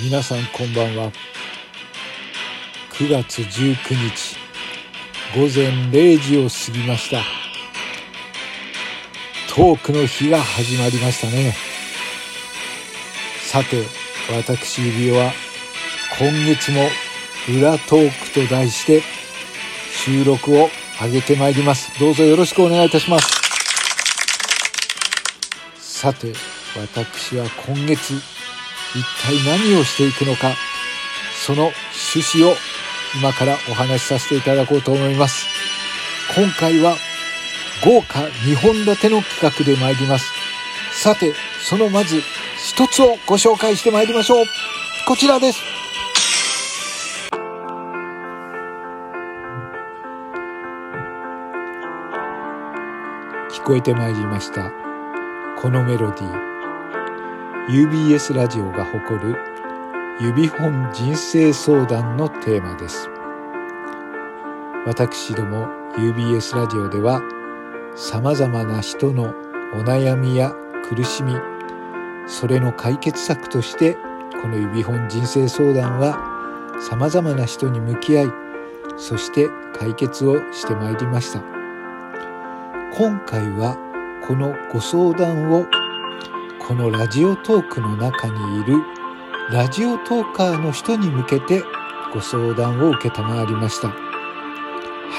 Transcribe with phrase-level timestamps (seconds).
[0.00, 1.10] 皆さんこんばんは。
[2.92, 4.36] 9月19日
[5.34, 7.22] 午前0時を過ぎました。
[9.52, 11.52] トークの日が始まりましたね。
[13.42, 13.82] さて
[14.30, 15.32] 私指輪は
[16.20, 16.88] 今月も
[17.48, 19.02] 裏トークと題して
[20.04, 20.68] 収録を
[21.02, 21.98] 上げてまいります。
[21.98, 23.26] どうぞよろしくお願いいたします。
[25.80, 26.32] さて
[26.76, 28.37] 私は今月
[28.94, 30.54] 一体何をしていくのか
[31.44, 31.70] その
[32.14, 32.54] 趣旨を
[33.18, 35.46] 今からお話しさせていただこうと思います。
[36.36, 36.96] 今回は
[37.84, 40.30] 豪華2本立ての企画で参ります。
[40.92, 42.20] さてそのまず
[42.58, 44.44] 一つをご紹介してまいりましょう。
[45.06, 45.60] こちらです。
[53.50, 54.70] 聞こえてまいりました。
[55.56, 56.57] このメロディー。
[57.68, 59.36] UBS ラジオが誇る
[60.22, 63.10] 指本人生相談のテーマです。
[64.86, 65.66] 私ども
[65.98, 67.20] UBS ラジオでは
[67.94, 69.34] 様々な人の
[69.74, 70.54] お悩みや
[70.88, 71.34] 苦しみ
[72.26, 73.98] それの解決策として
[74.40, 76.16] この指本人生相談は
[76.80, 78.26] 様々な人に向き合い
[78.96, 81.42] そして解決をしてまいりました。
[82.96, 83.76] 今回は
[84.26, 85.66] このご相談を
[86.68, 88.82] このラジオトークの中にいる
[89.50, 91.62] ラジオトーカーの人に向けて
[92.12, 93.88] ご相談を受けたまりました。
[93.88, 93.94] は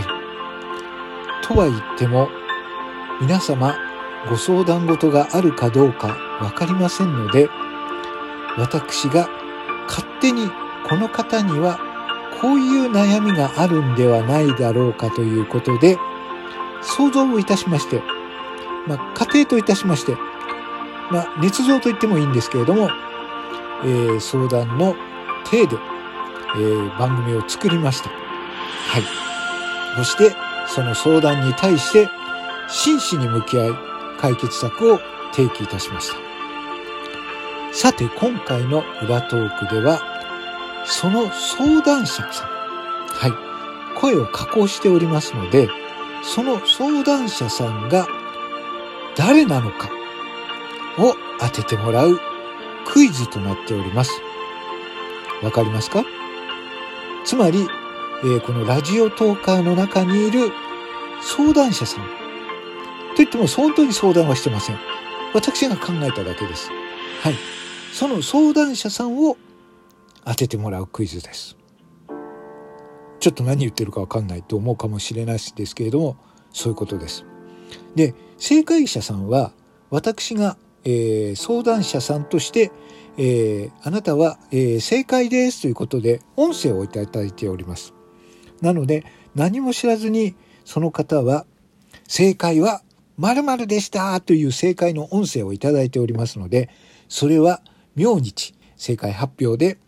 [0.00, 1.46] い。
[1.46, 2.30] とは言っても
[3.20, 3.76] 皆様
[4.30, 7.50] ご相談事があるかどうかわかりませんので
[8.56, 9.28] 私が
[9.86, 10.48] 勝手に
[10.88, 11.78] この方には
[12.40, 15.98] こういう悩みがあるんではないだろうかということで
[16.80, 18.02] 想像をいたしまして、
[18.88, 20.16] まあ、仮定といたしまして
[21.10, 22.90] まあ、捏造と言ってもいいんですけれども、
[23.84, 24.94] えー、相談の
[25.44, 25.76] 体で、
[26.56, 28.08] えー、番組を作りました。
[28.08, 29.02] はい。
[29.96, 30.34] そして、
[30.66, 32.08] その相談に対して、
[32.68, 33.70] 真摯に向き合い、
[34.18, 34.98] 解決策を
[35.32, 36.16] 提起いたしました。
[37.72, 40.00] さて、今回の裏トークでは、
[40.86, 45.68] その相談者さん、はい、声を加工しておりますので、
[46.22, 48.06] その相談者さんが
[49.16, 49.90] 誰なのか、
[50.98, 52.18] を当ててもらう
[52.86, 54.12] クイズとなっております。
[55.42, 56.04] わかりますか？
[57.24, 57.66] つまり、
[58.22, 60.50] えー、このラジオトーカーの中にいる
[61.22, 62.04] 相談者さん。
[62.04, 62.08] と
[63.18, 64.78] 言っても本当に相談はしてません。
[65.34, 66.70] 私が考えただけです。
[67.22, 67.34] はい。
[67.92, 69.36] その相談者さんを
[70.24, 71.56] 当ててもらうクイズです。
[73.20, 76.16] ちょっと何言ってるかわかんないと思うかもしれないですけれども、
[76.52, 77.24] そういうことです。
[77.94, 79.52] で、正解者さんは
[79.90, 82.70] 私がえー、相談者さんとして、
[83.16, 87.94] えー、あなたは、えー、正解ですということで音声をいただいております。
[88.60, 90.34] なので何も知らずに
[90.64, 91.46] その方は
[92.08, 92.82] 正解は
[93.18, 96.68] 〇〇でしたという正解の音声をいただいておりますので
[97.08, 97.62] それは
[97.94, 99.78] 明日正解発表で、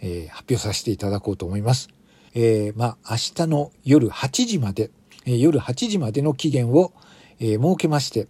[0.00, 1.88] えー、発表させていただこうと思います。
[2.34, 4.90] えー、まあ明日の夜8時まで、
[5.26, 6.92] えー、夜8時までの期限を、
[7.38, 8.26] えー、設けまして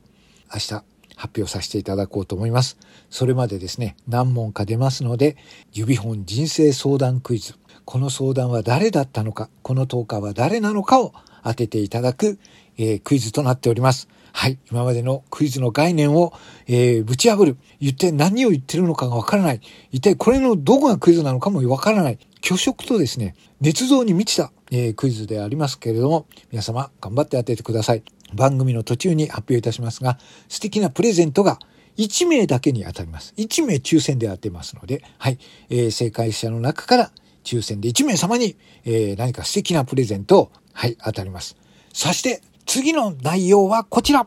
[0.53, 0.84] 明日
[1.22, 2.77] 発表させていただこうと思います。
[3.09, 5.37] それまでですね、何問か出ますので、
[5.72, 7.55] 指本人生相談クイズ。
[7.84, 11.12] この相談は誰だったのか、この10日は誰なのかを
[11.44, 12.41] 当てていただく、
[12.77, 14.09] えー、クイズとなっております。
[14.33, 14.59] はい。
[14.69, 16.33] 今までのクイズの概念を、
[16.66, 17.56] えー、ぶち破る。
[17.81, 19.60] 言って何を言ってるのかがわからない。
[19.93, 22.19] 一体これのどこがクイズなのかもわからない。
[22.43, 28.03] 虚飾とですね、捏造に満ちた、えー、クイズでありますけれども、皆様頑張って当ててください。
[28.34, 30.19] 番組の途中に発表いたしますが、
[30.49, 31.59] 素敵なプレゼントが
[31.97, 33.34] 1名だけに当たります。
[33.37, 35.39] 1名抽選で当てますので、はい、
[35.69, 37.11] えー、正解者の中から
[37.45, 41.57] 抽選で1名様に、えー、何か素敵なプレゼントを、はい、当たります。
[41.93, 44.27] そして、次の内容はこちら。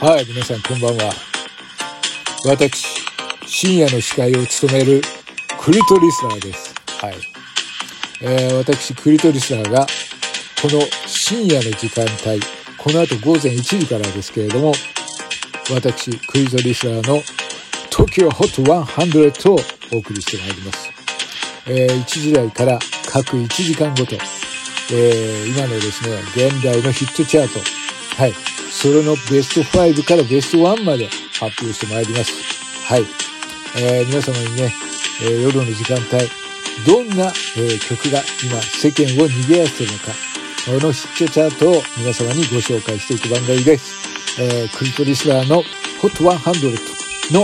[0.00, 1.12] はい、皆さんこんばんは。
[2.44, 2.86] 私、
[3.46, 5.02] 深夜の司会を務める
[5.60, 6.74] クリトリスナーです。
[7.00, 7.37] はい。
[8.20, 9.86] えー、私、クリトリスナーが、
[10.60, 12.40] この深夜の時間帯、
[12.76, 14.72] この後午前1時からですけれども、
[15.70, 17.22] 私、クリトリスナーの
[17.90, 19.58] TOKIOHOT100 を
[19.92, 20.90] お送りしてまいります。
[21.66, 24.16] えー、1時台から各1時間ごと、
[24.90, 27.60] えー、今のですね、現代のヒットチャート、
[28.20, 31.06] はい、それのベスト5からベスト1まで
[31.38, 32.32] 発表してまいります。
[32.84, 33.04] はい。
[33.76, 34.72] えー、皆様にね、
[35.22, 36.47] えー、夜の時間帯、
[36.86, 40.12] どんな、え、曲が今世間を賑わせているのか、
[40.66, 44.40] このヒットチャートを皆様にご紹介していく番組です。
[44.40, 45.62] えー、クリトリスラーの
[46.00, 47.40] HOT100 の、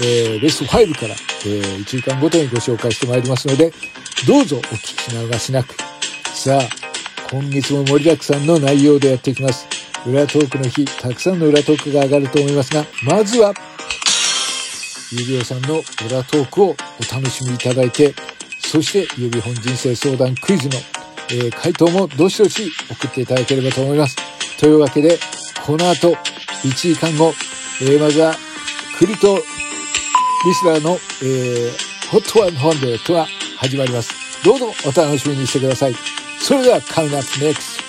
[0.00, 3.72] えー、ベスト5から、えー、1時間ごとにご紹介してまいりますので、
[4.26, 5.74] どうぞお聞き流しなく。
[6.32, 6.88] さあ、
[7.30, 9.66] 今月も盛りだくさんの内容でやっていきます。
[10.06, 13.52] 裏トークの日、たくさんの裏トークが上がると思いますが、まずは、
[15.12, 18.14] ゆびおさんの裏トークをお楽しみいただいて、
[18.68, 20.74] そして、指本人生相談クイズの、
[21.30, 24.16] えー、回答もどしどし送っていただければと思います。
[24.60, 25.18] というわけで、
[25.64, 26.12] この後、
[26.64, 27.32] 1時間後、
[27.80, 28.34] えー、まずは、
[28.98, 29.42] クリトリ
[30.54, 33.26] スナーの、えー、ホットワンホンデットが
[33.56, 34.44] 始まります。
[34.44, 35.94] どうぞお楽しみにしてください。
[36.38, 37.87] それでは、カウンアップネクス